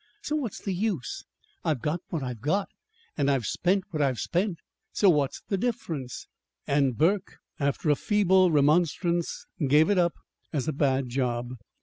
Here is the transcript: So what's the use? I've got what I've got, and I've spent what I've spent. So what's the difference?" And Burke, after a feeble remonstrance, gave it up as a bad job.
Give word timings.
So 0.23 0.35
what's 0.35 0.59
the 0.59 0.73
use? 0.73 1.25
I've 1.63 1.79
got 1.83 1.99
what 2.09 2.23
I've 2.23 2.41
got, 2.41 2.67
and 3.15 3.29
I've 3.29 3.45
spent 3.45 3.83
what 3.91 4.01
I've 4.01 4.17
spent. 4.19 4.57
So 4.91 5.11
what's 5.11 5.41
the 5.47 5.57
difference?" 5.59 6.25
And 6.65 6.97
Burke, 6.97 7.37
after 7.59 7.91
a 7.91 7.95
feeble 7.95 8.49
remonstrance, 8.49 9.45
gave 9.67 9.91
it 9.91 9.99
up 9.99 10.15
as 10.51 10.67
a 10.67 10.73
bad 10.73 11.09
job. 11.09 11.51